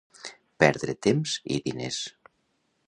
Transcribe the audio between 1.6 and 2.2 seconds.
diners.